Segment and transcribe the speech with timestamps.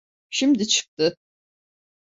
[0.29, 1.17] Şimdi çıktı.